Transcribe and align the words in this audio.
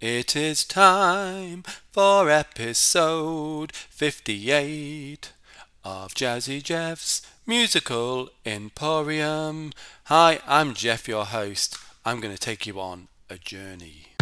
It 0.00 0.36
is 0.36 0.66
time 0.66 1.62
for 1.90 2.28
episode 2.28 3.72
58 3.72 5.32
of 5.84 6.12
Jazzy 6.12 6.62
Jeff's 6.62 7.22
Musical 7.46 8.28
Emporium. 8.44 9.72
Hi, 10.04 10.40
I'm 10.46 10.74
Jeff, 10.74 11.08
your 11.08 11.24
host. 11.24 11.78
I'm 12.04 12.20
going 12.20 12.34
to 12.34 12.38
take 12.38 12.66
you 12.66 12.78
on 12.78 13.08
a 13.30 13.38
journey. 13.38 14.15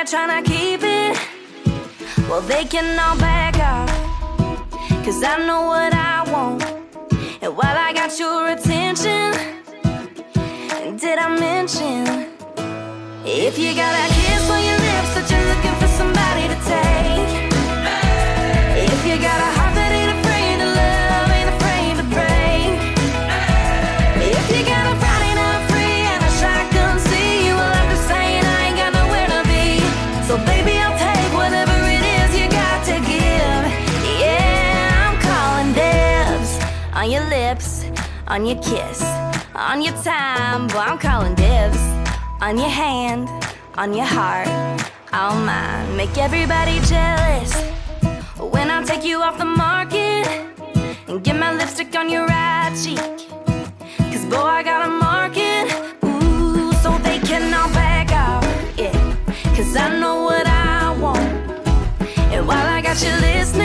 here 0.00 0.06
trying 0.06 0.42
to 0.42 0.50
keep 0.50 0.80
it. 0.82 1.18
Well, 2.28 2.40
they 2.40 2.64
can 2.64 2.98
all 2.98 3.18
back 3.18 3.56
up 3.56 3.88
Cause 5.04 5.22
I 5.22 5.38
know 5.46 5.66
what 5.66 5.92
I 5.92 6.30
want. 6.32 6.62
And 7.42 7.56
while 7.56 7.76
I 7.76 7.92
got 7.92 8.18
your 8.18 8.48
attention, 8.48 9.32
did 10.98 11.18
I 11.18 11.28
mention? 11.38 12.06
If 13.24 13.58
you 13.58 13.74
got 13.74 13.94
a 13.94 14.06
kiss 14.14 14.50
on 14.50 14.62
your 14.68 14.78
lips 14.86 15.10
that 15.16 15.26
you're 15.30 15.46
looking 15.52 15.76
for 15.80 15.88
somebody 16.00 16.44
to 16.52 16.58
take, 16.72 17.32
if 18.88 19.00
you 19.06 19.16
got 19.20 19.40
a 19.48 19.59
on 38.30 38.46
your 38.46 38.62
kiss, 38.62 39.02
on 39.56 39.82
your 39.82 39.92
time, 40.04 40.68
boy, 40.68 40.78
I'm 40.78 40.98
calling 40.98 41.34
dibs. 41.34 41.80
On 42.40 42.56
your 42.56 42.68
hand, 42.68 43.28
on 43.74 43.92
your 43.92 44.06
heart, 44.06 44.46
all 45.12 45.34
mine. 45.34 45.96
Make 45.96 46.16
everybody 46.16 46.78
jealous 46.86 47.52
when 48.38 48.70
I 48.70 48.84
take 48.84 49.04
you 49.04 49.20
off 49.20 49.36
the 49.36 49.44
market 49.44 50.28
and 51.08 51.24
get 51.24 51.36
my 51.40 51.52
lipstick 51.52 51.94
on 51.96 52.08
your 52.08 52.24
right 52.24 52.72
cheek. 52.82 52.98
Cause 54.12 54.24
boy, 54.26 54.46
I 54.58 54.62
got 54.62 54.86
a 54.86 54.90
market, 54.90 55.66
ooh, 56.04 56.72
so 56.74 56.96
they 56.98 57.18
can 57.18 57.52
all 57.52 57.68
back 57.70 58.12
off, 58.12 58.44
yeah. 58.78 58.92
Cause 59.56 59.74
I 59.74 59.98
know 59.98 60.22
what 60.22 60.46
I 60.46 60.96
want. 61.00 61.18
And 62.32 62.46
while 62.46 62.66
I 62.76 62.80
got 62.80 63.02
you 63.02 63.10
listening, 63.28 63.59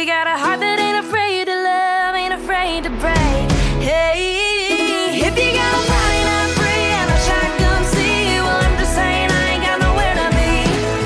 you 0.00 0.06
got 0.06 0.26
a 0.26 0.38
heart 0.38 0.60
that 0.60 0.80
ain't 0.80 1.04
afraid 1.04 1.44
to 1.44 1.52
love, 1.52 2.16
ain't 2.16 2.32
afraid 2.32 2.84
to 2.84 2.92
break, 3.04 3.44
hey. 3.84 5.20
If 5.28 5.36
you 5.36 5.52
got 5.52 5.72
a 5.76 5.82
Friday 5.92 6.24
night 6.24 6.52
free 6.56 6.88
and 6.88 7.08
a 7.12 7.18
shotgun 7.20 7.84
seat, 7.92 8.40
well, 8.40 8.64
I'm 8.64 8.80
just 8.80 8.96
saying 8.96 9.28
I 9.28 9.42
ain't 9.52 9.60
got 9.60 9.76
nowhere 9.84 10.16
to 10.16 10.28
be. 10.32 10.52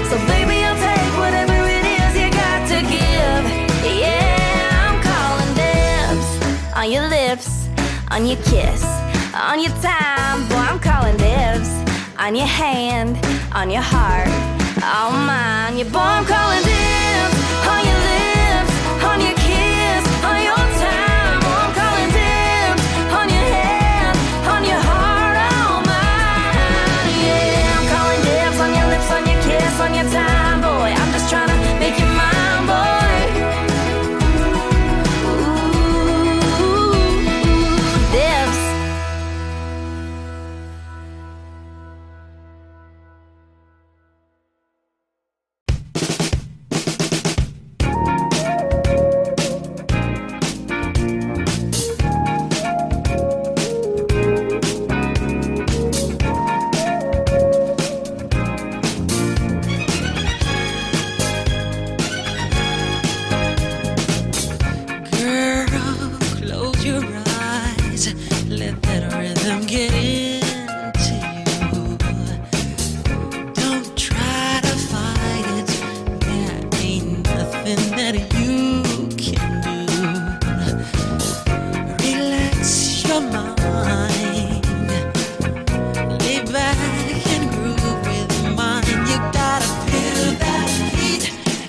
So, 0.06 0.14
baby, 0.30 0.62
I'll 0.62 0.78
take 0.78 1.10
whatever 1.18 1.58
it 1.74 1.86
is 1.90 2.12
you 2.22 2.30
got 2.38 2.60
to 2.70 2.78
give. 2.86 3.42
Yeah, 3.82 4.86
I'm 4.86 5.02
calling 5.02 5.52
dibs 5.58 6.28
on 6.78 6.86
your 6.94 7.06
lips, 7.10 7.66
on 8.14 8.30
your 8.30 8.38
kiss, 8.46 8.86
on 9.34 9.58
your 9.58 9.74
time, 9.82 10.46
boy, 10.46 10.70
I'm 10.70 10.78
calling 10.78 11.18
dibs 11.18 11.66
on 12.22 12.38
your 12.38 12.46
hand, 12.46 13.18
on 13.58 13.74
your 13.74 13.82
heart, 13.82 14.30
all 14.86 15.18
mine. 15.18 15.82
Your 15.82 15.90
boy, 15.90 15.98
I'm 15.98 16.22
calling 16.30 16.62
dibs 16.62 17.33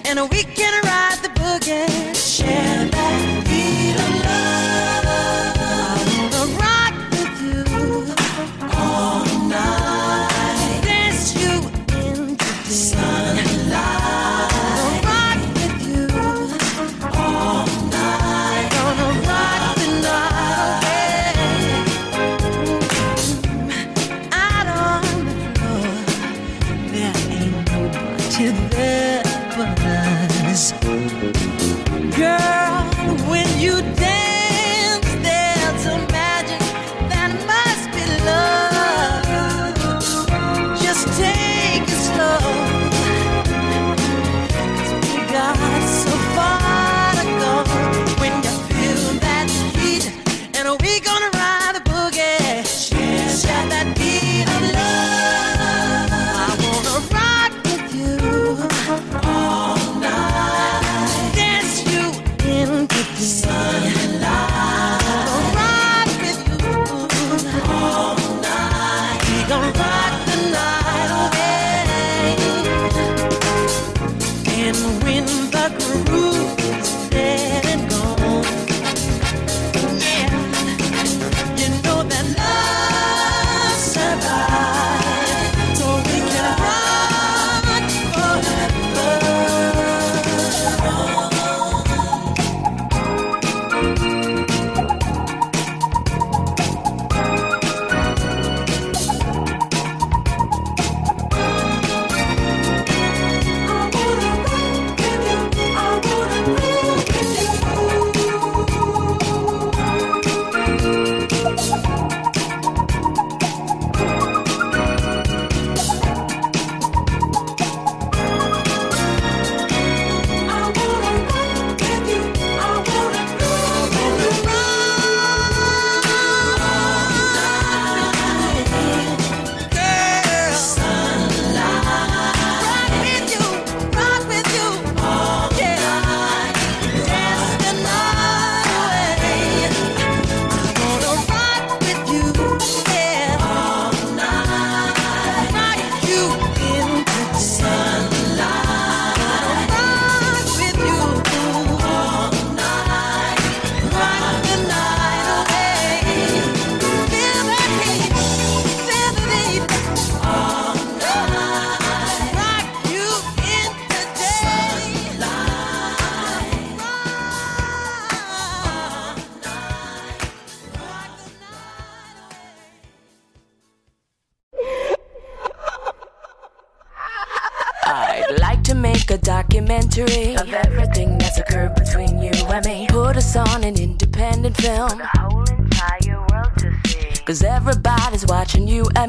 and 0.07 0.19
we 0.30 0.44
can 0.44 0.74
ride 0.84 1.18
the 1.24 1.30
boogie. 1.40 2.14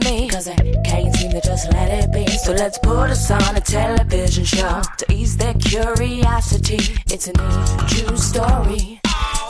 Me. 0.01 0.29
Cause 0.29 0.47
they 0.47 0.75
can't 0.85 1.15
seem 1.15 1.31
to 1.31 1.41
just 1.41 1.73
let 1.73 1.89
it 1.91 2.13
be. 2.13 2.27
So 2.27 2.53
let's 2.53 2.79
put 2.79 3.11
us 3.11 3.31
on 3.31 3.57
a 3.57 3.61
television 3.61 4.45
show 4.45 4.83
to 4.99 5.13
ease 5.13 5.37
their 5.37 5.55
curiosity. 5.55 6.95
It's 7.07 7.29
an 7.29 7.41
age 7.41 7.91
true 7.93 8.17
story. 8.17 9.01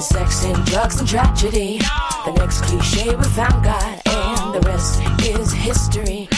Sex 0.00 0.45
and 0.45 0.65
drugs 0.67 1.00
and 1.00 1.09
tragedy. 1.09 1.79
The 2.25 2.33
next 2.33 2.62
cliche 2.65 3.15
we 3.17 3.25
found 3.25 3.65
God, 3.65 4.03
and 4.07 4.55
the 4.55 4.61
rest 4.67 5.00
is 5.25 5.53
history. 5.53 6.29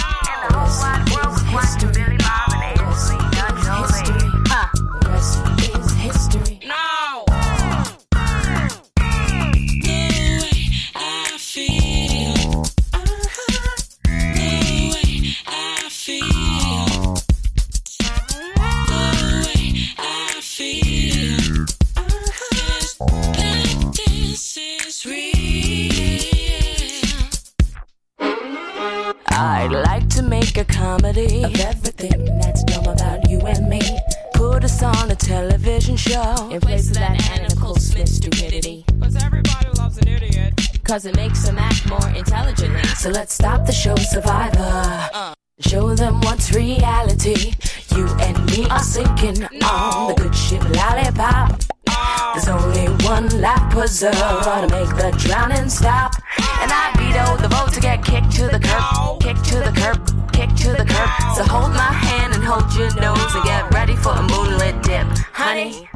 A 31.19 31.45
of 31.45 31.61
everything 31.61 32.25
that's 32.39 32.63
dumb 32.65 32.87
about 32.87 33.29
you 33.29 33.41
and 33.41 33.69
me. 33.69 33.81
Put 34.35 34.63
us 34.65 34.83
on 34.83 35.11
a 35.11 35.17
television 35.17 35.97
show 35.97 36.49
in 36.51 36.61
place 36.61 36.89
of 36.89 36.95
that 36.95 37.31
Anna 37.33 37.49
Nicole 37.49 37.75
Smith 37.75 38.09
stupidity. 38.09 38.85
Cause 39.01 39.17
everybody 39.17 39.69
loves 39.79 39.99
an 39.99 40.09
idiot. 40.09 40.55
Cause 40.85 41.07
it 41.07 41.17
makes 41.17 41.45
them 41.45 41.59
act 41.59 41.89
more 41.89 42.09
intelligently. 42.15 42.83
So 43.03 43.11
let's 43.11 43.35
stop 43.35 43.67
the 43.67 43.73
show 43.73 43.97
Survivor. 43.97 45.11
Uh. 45.13 45.35
Show 45.61 45.97
them 45.97 46.21
what's 46.21 46.55
reality. 46.55 47.53
You 47.97 48.07
and 48.21 48.47
me 48.47 48.69
are 48.71 48.79
sinking 48.79 49.43
on 49.65 50.09
the 50.09 50.15
good 50.17 50.35
ship 50.35 50.63
lollipop. 50.71 51.61
One 53.09 53.41
life 53.41 53.71
preserved 53.71 54.17
to 54.17 54.69
make 54.71 54.95
the 54.97 55.11
drowning 55.17 55.71
stop. 55.71 56.13
And 56.61 56.71
I 56.71 56.93
veto 56.99 57.41
the 57.41 57.49
vote 57.49 57.73
to 57.73 57.81
get 57.81 58.05
kicked 58.05 58.33
to 58.33 58.49
the 58.49 58.61
curb, 58.61 59.23
kicked 59.23 59.45
to 59.47 59.61
the 59.61 59.73
curb, 59.75 60.31
kicked 60.31 60.59
to 60.59 60.73
the 60.73 60.85
curb. 60.85 61.09
So 61.35 61.43
hold 61.45 61.73
my 61.73 61.91
hand 61.91 62.35
and 62.35 62.45
hold 62.45 62.71
your 62.75 62.95
nose 63.01 63.35
and 63.35 63.45
get 63.45 63.73
ready 63.73 63.97
for 63.97 64.13
a 64.13 64.23
moonlit 64.23 64.83
dip, 64.83 65.07
honey. 65.33 65.89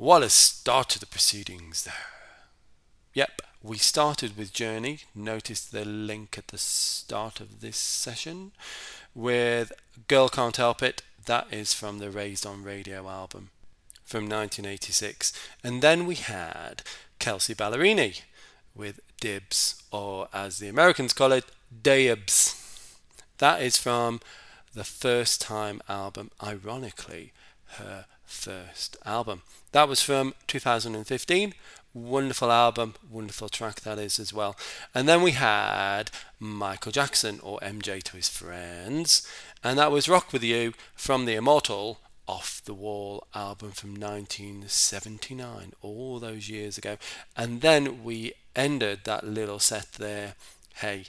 What 0.00 0.22
a 0.22 0.30
start 0.30 0.88
to 0.88 0.98
the 0.98 1.04
proceedings 1.04 1.84
there. 1.84 2.06
Yep, 3.12 3.42
we 3.62 3.76
started 3.76 4.34
with 4.34 4.50
Journey. 4.50 5.00
Notice 5.14 5.62
the 5.62 5.84
link 5.84 6.38
at 6.38 6.48
the 6.48 6.56
start 6.56 7.38
of 7.38 7.60
this 7.60 7.76
session 7.76 8.52
with 9.14 9.72
Girl 10.08 10.30
Can't 10.30 10.56
Help 10.56 10.82
It. 10.82 11.02
That 11.26 11.48
is 11.52 11.74
from 11.74 11.98
the 11.98 12.10
Raised 12.10 12.46
on 12.46 12.62
Radio 12.62 13.10
album 13.10 13.50
from 14.02 14.22
1986. 14.22 15.34
And 15.62 15.82
then 15.82 16.06
we 16.06 16.14
had 16.14 16.82
Kelsea 17.18 17.54
Ballerini 17.54 18.22
with 18.74 19.00
Dibs, 19.20 19.82
or 19.92 20.28
as 20.32 20.60
the 20.60 20.68
Americans 20.68 21.12
call 21.12 21.30
it, 21.30 21.44
Dibs. 21.82 22.96
That 23.36 23.60
is 23.60 23.76
from 23.76 24.22
the 24.72 24.84
first 24.84 25.42
time 25.42 25.82
album, 25.90 26.30
ironically, 26.42 27.34
her 27.72 28.06
first 28.30 28.96
album. 29.04 29.42
That 29.72 29.88
was 29.88 30.02
from 30.02 30.34
2015. 30.46 31.54
Wonderful 31.92 32.52
album, 32.52 32.94
wonderful 33.10 33.48
track 33.48 33.80
that 33.80 33.98
is 33.98 34.20
as 34.20 34.32
well. 34.32 34.56
And 34.94 35.08
then 35.08 35.22
we 35.22 35.32
had 35.32 36.12
Michael 36.38 36.92
Jackson, 36.92 37.40
or 37.42 37.58
MJ 37.58 38.00
to 38.04 38.16
his 38.16 38.28
friends, 38.28 39.26
and 39.64 39.76
that 39.76 39.90
was 39.90 40.08
Rock 40.08 40.32
With 40.32 40.44
You 40.44 40.72
from 40.94 41.24
the 41.24 41.34
Immortal 41.34 41.98
Off 42.28 42.62
the 42.64 42.74
Wall 42.74 43.26
album 43.34 43.72
from 43.72 43.90
1979, 43.90 45.72
all 45.82 46.20
those 46.20 46.48
years 46.48 46.78
ago. 46.78 46.96
And 47.36 47.60
then 47.60 48.04
we 48.04 48.34
ended 48.54 49.00
that 49.02 49.26
little 49.26 49.58
set 49.58 49.94
there. 49.94 50.34
Hey, 50.76 51.06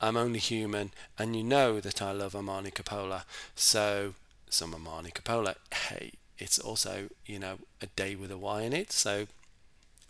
I'm 0.00 0.16
only 0.16 0.38
human, 0.38 0.92
and 1.18 1.36
you 1.36 1.44
know 1.44 1.80
that 1.80 2.00
I 2.00 2.12
love 2.12 2.32
Armani 2.32 2.72
Capola. 2.72 3.24
So, 3.54 4.14
some 4.48 4.72
Armani 4.72 5.12
Capola. 5.12 5.56
Hey, 5.70 6.12
it's 6.44 6.58
also, 6.58 7.08
you 7.24 7.38
know, 7.38 7.56
a 7.80 7.86
day 7.86 8.14
with 8.14 8.30
a 8.30 8.36
Y 8.36 8.62
in 8.62 8.74
it. 8.74 8.92
So, 8.92 9.26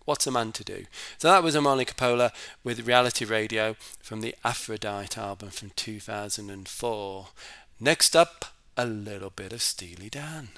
what's 0.04 0.26
a 0.26 0.32
man 0.32 0.50
to 0.52 0.64
do? 0.64 0.86
So, 1.16 1.28
that 1.28 1.44
was 1.44 1.54
Armani 1.54 1.86
Capola 1.86 2.32
with 2.64 2.86
Reality 2.86 3.24
Radio 3.24 3.76
from 4.02 4.20
the 4.20 4.34
Aphrodite 4.44 5.18
album 5.18 5.50
from 5.50 5.70
2004. 5.76 7.28
Next 7.78 8.16
up, 8.16 8.46
a 8.76 8.84
little 8.84 9.30
bit 9.30 9.52
of 9.52 9.62
Steely 9.62 10.10
Dan. 10.10 10.48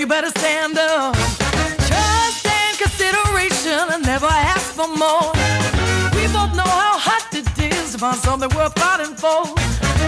you 0.00 0.06
better 0.06 0.30
stand 0.30 0.78
up. 0.78 1.14
Trust 1.14 2.46
and 2.46 2.78
consideration, 2.78 3.84
I 3.92 4.00
never 4.02 4.24
ask 4.24 4.72
for 4.72 4.88
more. 4.88 5.28
We 6.16 6.24
both 6.32 6.56
know 6.56 6.64
how 6.64 6.96
hot 6.96 7.28
it 7.34 7.44
is 7.60 7.92
to 7.92 7.98
find 7.98 8.16
something 8.16 8.48
worth 8.56 8.72
fighting 8.80 9.14
for. 9.14 9.44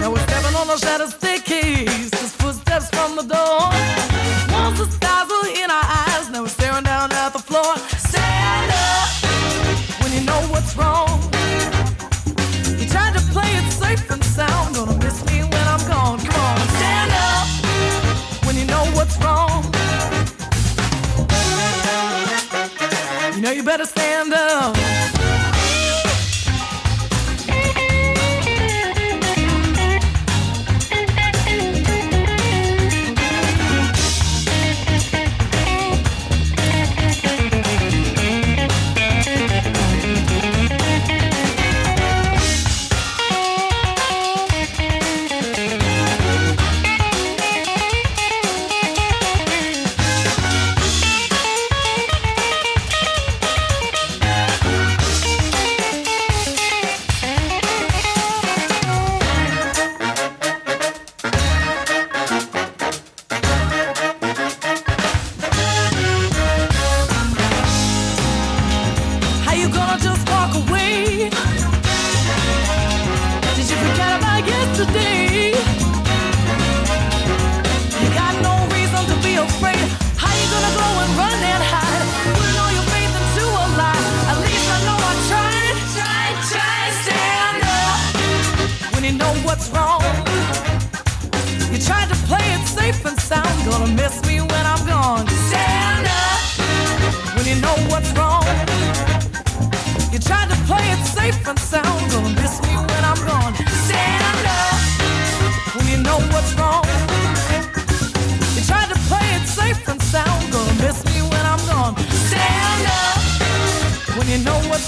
Now 0.01 0.09
we're 0.09 0.25
stepping 0.25 0.55
on 0.57 0.65
the 0.65 0.77
shattered 0.77 1.09
staircase, 1.09 2.09
just 2.09 2.35
footsteps 2.41 2.89
from 2.89 3.15
the 3.15 3.21
door. 3.21 3.69
Once 4.49 4.79
the 4.81 4.89
stars 4.89 5.29
were 5.29 5.53
in 5.61 5.69
our 5.69 5.85
eyes, 5.85 6.27
now 6.31 6.41
we're 6.41 6.49
staring 6.49 6.85
down 6.85 7.11
at 7.11 7.29
the 7.29 7.43
floor. 7.49 7.77
Stand 8.09 8.73
up 8.73 9.09
when 10.01 10.11
you 10.17 10.25
know 10.25 10.41
what's 10.49 10.73
wrong. 10.75 11.21
You 12.81 12.89
tried 12.89 13.13
to 13.13 13.21
play 13.29 13.49
it 13.61 13.69
safe 13.71 14.09
and 14.09 14.23
sound, 14.25 14.73
better 23.63 23.85
stand 23.85 24.33
up. 24.33 24.82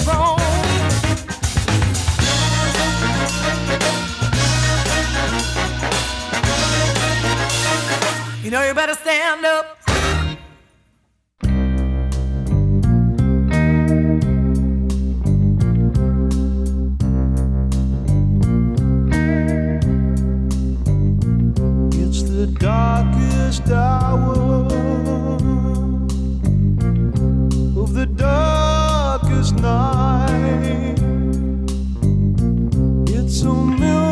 wrong. 0.08 0.45
It's 33.08 33.41
a 33.41 33.54
miracle. 33.54 34.05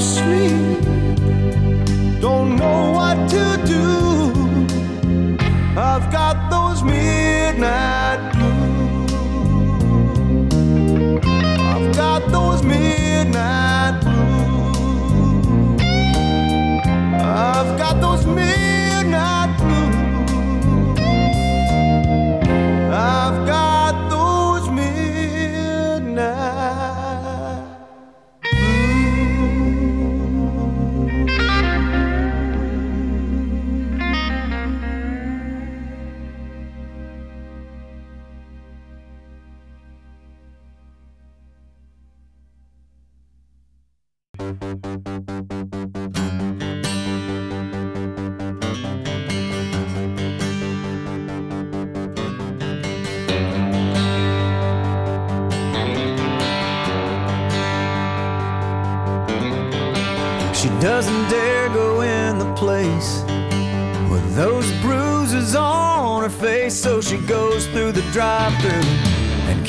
Sleep. 0.00 0.80
Don't 2.20 2.56
know 2.56 2.79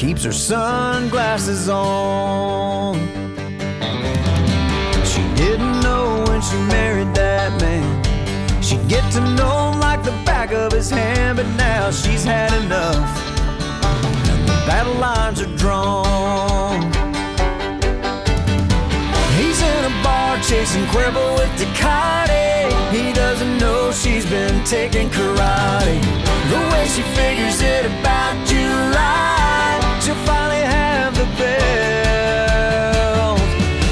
keeps 0.01 0.23
her 0.23 0.31
sunglasses 0.31 1.69
on. 1.69 2.97
She 5.05 5.21
didn't 5.35 5.79
know 5.81 6.25
when 6.27 6.41
she 6.41 6.55
married 6.73 7.13
that 7.13 7.61
man. 7.61 8.63
She'd 8.63 8.87
get 8.89 9.05
to 9.13 9.21
know 9.37 9.69
him 9.69 9.79
like 9.79 10.03
the 10.03 10.17
back 10.25 10.53
of 10.53 10.71
his 10.71 10.89
hand, 10.89 11.37
but 11.37 11.45
now 11.49 11.91
she's 11.91 12.23
had 12.23 12.51
enough. 12.63 13.11
And 14.31 14.41
the 14.49 14.57
battle 14.65 14.95
lines 14.95 15.39
are 15.39 15.55
drawn. 15.55 16.81
He's 19.37 19.61
in 19.61 19.85
a 19.85 20.03
bar 20.03 20.39
chasing 20.41 20.85
Cuervo 20.85 21.35
with 21.37 21.51
Bacardi. 21.61 22.73
He 22.89 23.13
doesn't 23.13 23.59
know 23.59 23.91
she's 23.91 24.25
been 24.25 24.65
taking 24.65 25.09
karate. 25.09 26.01
The 26.49 26.59
way 26.73 26.87
she 26.87 27.03
figures 27.13 27.61
it 27.61 27.85
about 27.85 28.33
July, 28.47 29.80
she'll 30.01 30.15
finally 30.25 30.61
have 30.61 31.13
the 31.15 31.25
belt 31.37 33.37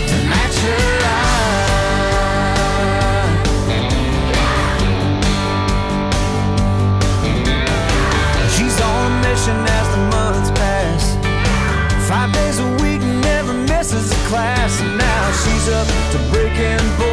to 0.10 0.16
match 0.28 0.56
her 0.66 1.06
eye. 1.06 1.10
She's 8.56 8.78
on 8.82 9.06
a 9.06 9.10
mission 9.22 9.58
as 9.78 9.88
the 9.94 10.02
months 10.10 10.50
pass. 10.60 11.04
Five 12.08 12.32
days 12.34 12.58
a 12.60 12.68
week, 12.82 13.02
never 13.02 13.54
misses 13.54 14.12
a 14.12 14.16
class, 14.30 14.82
and 14.82 14.98
now 14.98 15.32
she's 15.32 15.70
up 15.70 15.88
to 16.14 16.18
breaking 16.32 17.09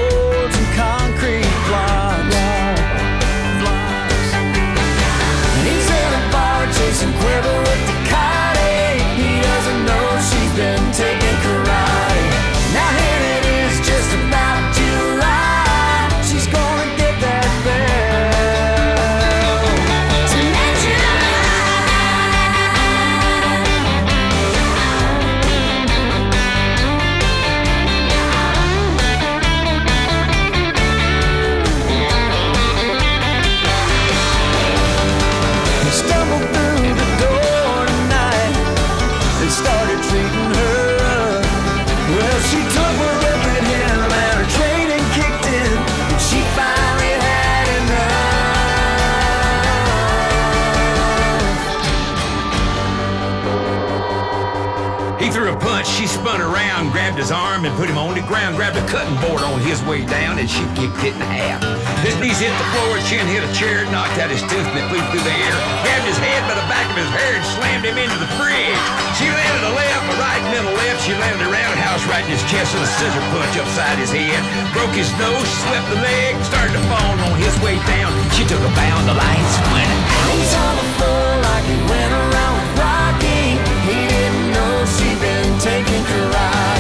his 57.27 57.35
arm 57.35 57.67
and 57.67 57.75
put 57.75 57.91
him 57.91 57.99
on 57.99 58.15
the 58.15 58.23
ground, 58.23 58.55
grabbed 58.55 58.79
a 58.79 58.87
cutting 58.87 59.19
board 59.19 59.43
on 59.43 59.59
his 59.67 59.83
way 59.83 60.07
down, 60.07 60.39
and 60.39 60.47
she 60.47 60.63
kicked 60.79 61.03
it 61.03 61.11
in 61.11 61.27
half. 61.27 61.59
His 62.07 62.15
knees 62.23 62.39
hit 62.39 62.55
the 62.55 62.69
floor, 62.71 63.03
chin 63.11 63.27
hit 63.27 63.43
a 63.43 63.51
chair, 63.51 63.83
knocked 63.91 64.15
out 64.23 64.31
his 64.31 64.39
tooth, 64.47 64.63
and 64.63 64.79
it 64.79 64.87
flew 64.87 65.03
through 65.11 65.27
the 65.27 65.35
air. 65.35 65.59
Grabbed 65.83 66.07
his 66.07 66.21
head 66.23 66.47
by 66.47 66.55
the 66.55 66.63
back 66.71 66.87
of 66.87 66.95
his 66.95 67.11
hair 67.11 67.35
and 67.35 67.43
slammed 67.59 67.83
him 67.83 67.99
into 67.99 68.15
the 68.23 68.31
fridge. 68.39 68.79
She 69.19 69.27
landed 69.27 69.59
a 69.67 69.75
left, 69.75 70.07
a 70.07 70.15
right, 70.23 70.39
a 70.55 70.71
left. 70.79 71.03
She 71.03 71.19
landed 71.19 71.43
a 71.43 71.51
roundhouse 71.51 72.07
right 72.07 72.23
in 72.23 72.31
his 72.31 72.47
chest 72.47 72.71
with 72.79 72.87
a 72.87 72.91
scissor 72.95 73.25
punch 73.35 73.59
upside 73.59 73.99
his 73.99 74.15
head. 74.15 74.39
Broke 74.71 74.95
his 74.95 75.11
nose, 75.19 75.51
swept 75.67 75.91
the 75.91 75.99
leg, 75.99 76.39
started 76.47 76.79
to 76.79 76.83
fall 76.87 77.11
on 77.11 77.35
his 77.43 77.59
way 77.59 77.75
down. 77.91 78.15
She 78.39 78.47
took 78.47 78.63
a 78.63 78.71
bound, 78.79 79.03
the 79.11 79.19
lights 79.19 79.57
went 79.75 79.91
out. 79.91 80.31
He's 80.31 80.55
on 80.55 80.75
the 80.79 80.89
floor 80.95 81.27
like 81.43 81.67
he 81.67 81.79
went 81.91 82.13
around 82.23 82.55
with 82.55 82.71
Rocky. 82.79 83.59
He 83.83 83.99
didn't 84.15 84.55
know 84.55 84.87
she'd 84.95 85.19
been 85.19 85.59
taking 85.59 86.07
karate. 86.07 86.76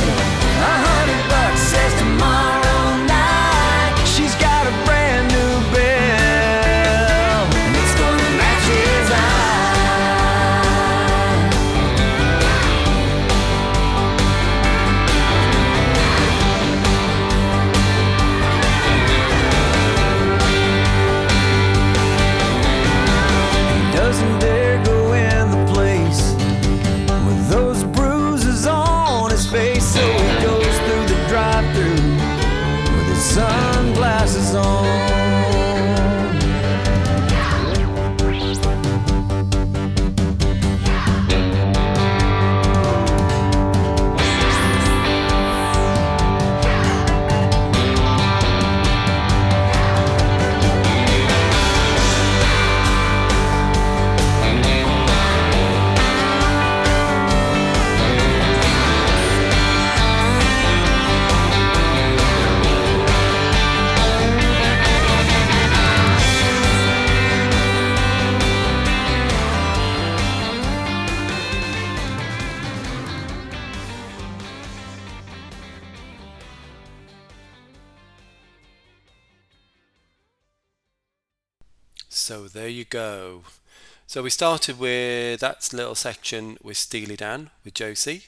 So 84.17 84.23
we 84.23 84.31
started 84.31 84.79
with 84.79 85.41
that 85.41 85.69
little 85.75 85.95
section 85.95 86.57
with 86.63 86.79
Steely 86.79 87.17
Dan 87.17 87.51
with 87.63 87.75
Josie 87.75 88.23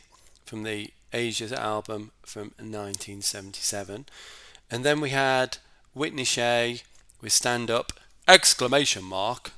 from 0.45 0.63
the 0.63 0.91
Aja 1.15 1.59
album 1.59 2.11
from 2.27 2.53
1977. 2.59 4.05
And 4.71 4.85
then 4.85 5.01
we 5.01 5.09
had 5.09 5.57
Whitney 5.95 6.25
Shay 6.25 6.83
with 7.23 7.33
Stand 7.33 7.71
Up 7.71 7.95
exclamation 8.29 9.03
mark 9.03 9.53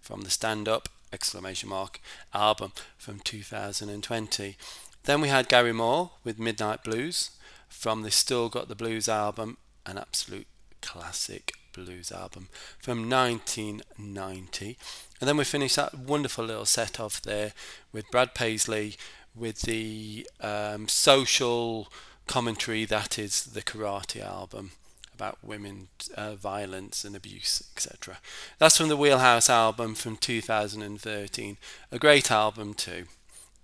from 0.00 0.20
the 0.20 0.30
Stand 0.30 0.68
Up 0.68 0.88
exclamation 1.12 1.70
mark 1.70 2.00
album 2.32 2.70
from 2.96 3.18
2020. 3.18 4.56
Then 5.02 5.20
we 5.20 5.26
had 5.26 5.48
Gary 5.48 5.72
Moore 5.72 6.12
with 6.22 6.38
Midnight 6.38 6.84
Blues 6.84 7.32
from 7.68 8.02
the 8.02 8.12
Still 8.12 8.48
Got 8.48 8.68
the 8.68 8.76
Blues 8.76 9.08
album, 9.08 9.56
an 9.84 9.98
absolute 9.98 10.46
classic 10.80 11.50
blues 11.72 12.10
album 12.12 12.48
from 12.78 13.08
1990. 13.08 14.78
And 15.20 15.28
then 15.28 15.36
we 15.36 15.44
finished 15.44 15.76
that 15.76 15.98
wonderful 15.98 16.44
little 16.44 16.64
set 16.64 17.00
off 17.00 17.20
there 17.22 17.52
with 17.92 18.10
Brad 18.10 18.34
Paisley 18.34 18.96
with 19.34 19.62
the 19.62 20.26
um, 20.40 20.88
social 20.88 21.88
commentary 22.26 22.84
that 22.84 23.18
is 23.18 23.44
the 23.44 23.62
Karate 23.62 24.22
album 24.22 24.72
about 25.14 25.38
women 25.42 25.88
uh, 26.14 26.34
violence 26.34 27.04
and 27.04 27.16
abuse 27.16 27.64
etc 27.74 28.18
that's 28.58 28.76
from 28.76 28.88
the 28.88 28.96
wheelhouse 28.96 29.48
album 29.48 29.94
from 29.94 30.16
2013 30.16 31.56
a 31.90 31.98
great 31.98 32.30
album 32.30 32.74
too. 32.74 33.06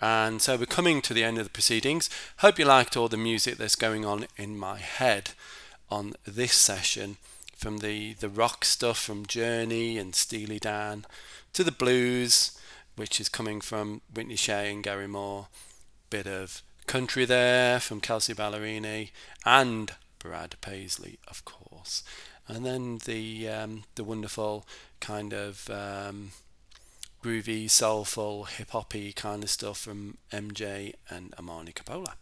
And 0.00 0.42
so 0.42 0.56
we're 0.56 0.66
coming 0.66 1.00
to 1.02 1.14
the 1.14 1.24
end 1.24 1.38
of 1.38 1.44
the 1.44 1.50
proceedings. 1.50 2.10
Hope 2.38 2.58
you 2.58 2.64
liked 2.64 2.96
all 2.96 3.08
the 3.08 3.16
music 3.16 3.56
that's 3.56 3.76
going 3.76 4.04
on 4.04 4.26
in 4.36 4.58
my 4.58 4.78
head 4.78 5.30
on 5.90 6.14
this 6.26 6.52
session 6.52 7.16
from 7.56 7.78
the 7.78 8.14
the 8.14 8.28
rock 8.28 8.64
stuff 8.64 8.98
from 8.98 9.24
journey 9.24 9.96
and 9.96 10.14
steely 10.14 10.58
dan 10.58 11.06
to 11.54 11.64
the 11.64 11.72
blues 11.72 12.58
which 12.96 13.20
is 13.20 13.28
coming 13.28 13.60
from 13.60 14.02
whitney 14.12 14.36
shay 14.36 14.70
and 14.70 14.84
gary 14.84 15.08
moore 15.08 15.48
bit 16.10 16.26
of 16.26 16.62
country 16.86 17.24
there 17.24 17.80
from 17.80 18.00
kelsea 18.00 18.34
ballerini 18.34 19.10
and 19.46 19.92
Brad 20.24 20.56
Paisley, 20.62 21.18
of 21.28 21.44
course, 21.44 22.02
and 22.48 22.64
then 22.64 22.98
the 23.04 23.46
um, 23.46 23.84
the 23.94 24.02
wonderful 24.02 24.66
kind 24.98 25.34
of 25.34 25.68
um, 25.68 26.30
groovy, 27.22 27.70
soulful, 27.70 28.44
hip 28.44 28.70
hoppy 28.70 29.12
kind 29.12 29.44
of 29.44 29.50
stuff 29.50 29.78
from 29.78 30.16
MJ 30.32 30.94
and 31.10 31.34
Amani 31.38 31.72
Capola. 31.72 32.14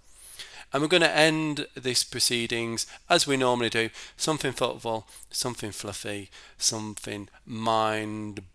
And 0.72 0.82
we're 0.82 0.88
going 0.88 1.02
to 1.02 1.16
end 1.16 1.66
this 1.74 2.02
proceedings 2.02 2.86
as 3.08 3.26
we 3.26 3.36
normally 3.36 3.70
do. 3.70 3.90
Something 4.16 4.52
thoughtful, 4.52 5.06
something 5.30 5.70
fluffy, 5.70 6.28
something 6.58 7.28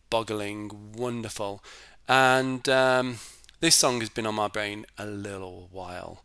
mind-boggling, 0.08 0.93
wonderful, 0.96 1.62
and 2.08 2.67
um, 2.70 3.17
this 3.60 3.76
song 3.76 4.00
has 4.00 4.10
been 4.10 4.26
on 4.26 4.36
my 4.36 4.48
brain 4.48 4.86
a 4.98 5.06
little 5.06 5.67
while 5.72 6.24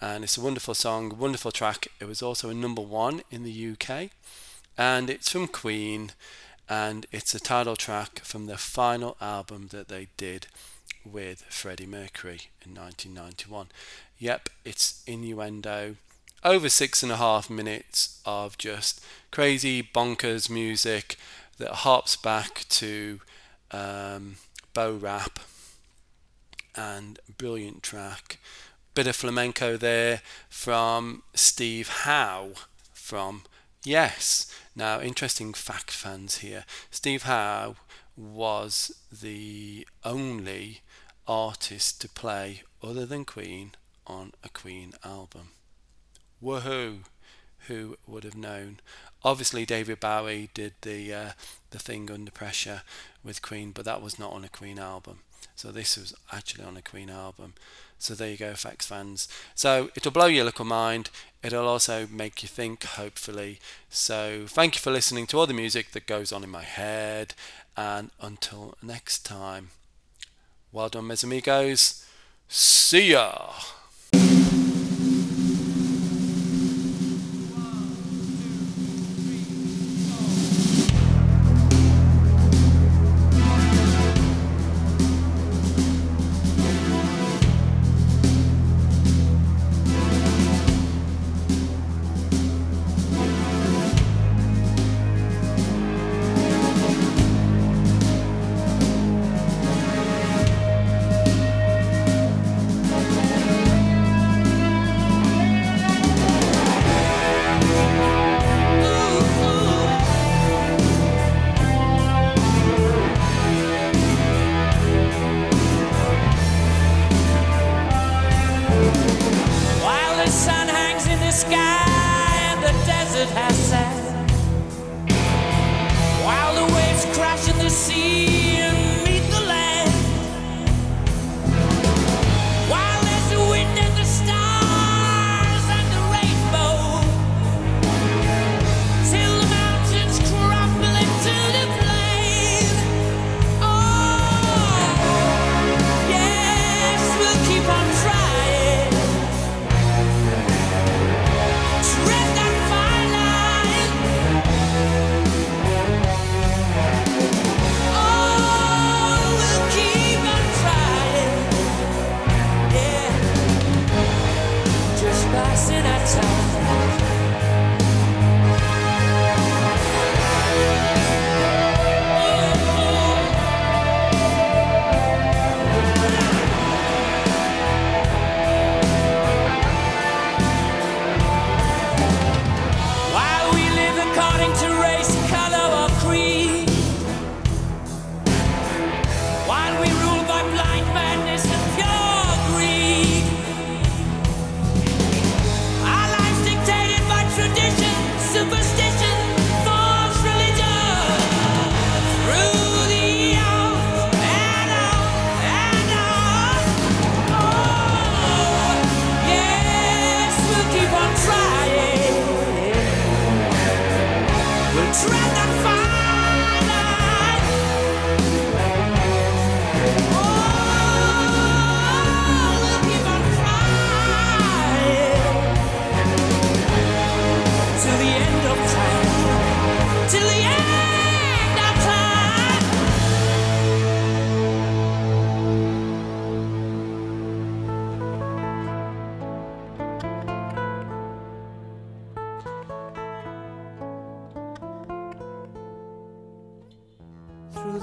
and 0.00 0.24
it's 0.24 0.36
a 0.36 0.40
wonderful 0.40 0.74
song, 0.74 1.16
wonderful 1.16 1.52
track. 1.52 1.86
It 2.00 2.06
was 2.06 2.22
also 2.22 2.50
a 2.50 2.54
number 2.54 2.82
one 2.82 3.22
in 3.30 3.44
the 3.44 3.72
UK, 3.72 4.10
and 4.76 5.08
it's 5.08 5.30
from 5.30 5.46
Queen, 5.46 6.10
and 6.68 7.06
it's 7.12 7.34
a 7.34 7.40
title 7.40 7.76
track 7.76 8.18
from 8.24 8.46
the 8.46 8.58
final 8.58 9.16
album 9.20 9.68
that 9.70 9.86
they 9.88 10.08
did 10.16 10.48
with 11.04 11.42
Freddie 11.42 11.86
Mercury 11.86 12.50
in 12.66 12.74
1991. 12.74 13.68
Yep, 14.18 14.48
it's 14.64 15.04
innuendo. 15.06 15.96
Over 16.42 16.68
six 16.68 17.04
and 17.04 17.12
a 17.12 17.16
half 17.16 17.48
minutes 17.48 18.20
of 18.26 18.58
just 18.58 19.00
crazy, 19.30 19.84
bonkers 19.84 20.50
music 20.50 21.16
that 21.58 21.70
harps 21.70 22.16
back 22.16 22.64
to 22.68 23.20
um, 23.70 24.36
Bo 24.74 24.94
Rap 24.94 25.38
and 26.74 27.18
brilliant 27.38 27.82
track 27.82 28.38
bit 28.94 29.06
of 29.06 29.16
flamenco 29.16 29.76
there 29.76 30.20
from 30.48 31.22
Steve 31.34 31.88
Howe 31.88 32.50
from 32.92 33.42
Yes. 33.84 34.46
Now, 34.76 35.00
interesting 35.00 35.54
fact, 35.54 35.90
fans 35.90 36.38
here. 36.38 36.64
Steve 36.90 37.24
Howe 37.24 37.76
was 38.16 38.94
the 39.10 39.86
only 40.04 40.82
artist 41.26 42.00
to 42.02 42.08
play, 42.08 42.62
other 42.82 43.06
than 43.06 43.24
Queen, 43.24 43.72
on 44.06 44.32
a 44.44 44.48
Queen 44.48 44.92
album. 45.04 45.48
Woohoo! 46.42 47.00
Who 47.68 47.96
would 48.06 48.24
have 48.24 48.36
known? 48.36 48.80
Obviously, 49.24 49.64
David 49.64 50.00
Bowie 50.00 50.50
did 50.54 50.74
the 50.82 51.14
uh, 51.14 51.30
the 51.70 51.78
thing 51.78 52.10
under 52.10 52.30
pressure 52.30 52.82
with 53.24 53.42
Queen, 53.42 53.70
but 53.72 53.84
that 53.84 54.02
was 54.02 54.18
not 54.18 54.32
on 54.32 54.44
a 54.44 54.48
Queen 54.48 54.78
album. 54.78 55.20
So 55.54 55.70
this 55.70 55.96
was 55.96 56.14
actually 56.32 56.64
on 56.64 56.76
a 56.76 56.82
Queen 56.82 57.10
album. 57.10 57.54
So 57.98 58.14
there 58.14 58.30
you 58.30 58.36
go, 58.36 58.54
facts 58.54 58.86
fans. 58.86 59.28
So 59.54 59.90
it'll 59.94 60.10
blow 60.10 60.26
your 60.26 60.44
little 60.44 60.64
mind. 60.64 61.08
It'll 61.40 61.68
also 61.68 62.08
make 62.10 62.42
you 62.42 62.48
think, 62.48 62.82
hopefully. 62.82 63.60
So 63.90 64.46
thank 64.48 64.74
you 64.74 64.80
for 64.80 64.90
listening 64.90 65.28
to 65.28 65.38
all 65.38 65.46
the 65.46 65.54
music 65.54 65.92
that 65.92 66.08
goes 66.08 66.32
on 66.32 66.42
in 66.42 66.50
my 66.50 66.64
head. 66.64 67.34
And 67.76 68.10
until 68.20 68.74
next 68.82 69.24
time, 69.24 69.70
well 70.72 70.88
done, 70.88 71.06
mes 71.06 71.22
amigos. 71.22 72.04
See 72.48 73.12
ya. 73.12 73.52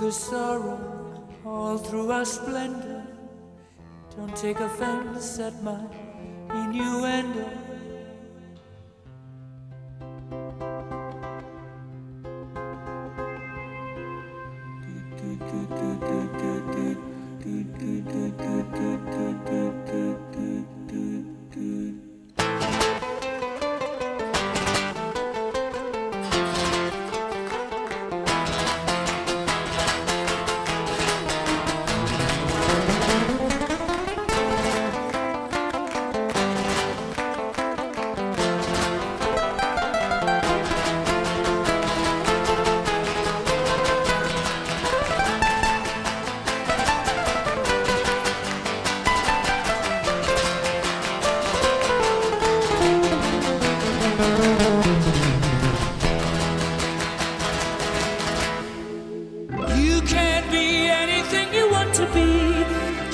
The 0.10 0.16
sorrow, 0.16 0.80
all 1.46 1.78
through 1.78 2.12
our 2.12 2.26
splendor. 2.26 3.04
Don't 4.18 4.36
take 4.36 4.60
offense 4.60 5.38
at 5.38 5.62
my 5.62 5.86
innuendo. 6.50 7.69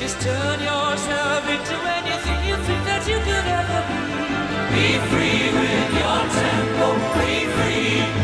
Just 0.06 0.22
turn 0.22 0.60
yourself 0.60 1.50
into 1.50 1.76
anything 1.98 2.48
you 2.48 2.56
think 2.58 2.86
that 2.86 3.08
you 3.10 3.18
could 3.26 3.48
ever 3.60 3.82
be. 3.90 4.06
Be 4.76 4.88
free 5.10 5.50
with 5.58 5.94
your 5.98 6.22
tempo. 6.38 6.88
Be 7.18 7.46
free. 7.56 8.15